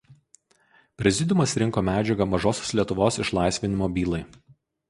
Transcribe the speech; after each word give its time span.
Prezidiumas 1.01 1.53
rinko 1.63 1.85
medžiagą 1.91 2.27
Mažosios 2.33 2.75
Lietuvos 2.81 3.23
išlaisvinimo 3.27 3.95
bylai. 3.99 4.25